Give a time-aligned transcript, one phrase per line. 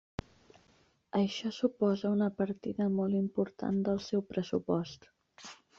[1.19, 5.11] Això suposa una partida molt important del seu pressupost.